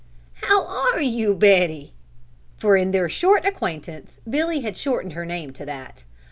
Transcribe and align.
"How 0.41 0.65
are 0.65 0.99
you, 0.99 1.35
Betty?" 1.35 1.93
For 2.57 2.75
in 2.75 2.89
their 2.89 3.07
short 3.07 3.45
acquaintance 3.45 4.19
Billy 4.27 4.61
had 4.61 4.75
shortened 4.75 5.13
her 5.13 5.27
name 5.27 5.53
to 5.53 5.63
that. 5.65 6.05